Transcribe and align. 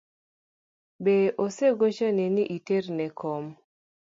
Be 1.03 1.15
osegochoni 1.45 2.25
ni 2.35 2.43
iter 2.57 2.83
ne 2.97 3.07
kom? 3.19 3.45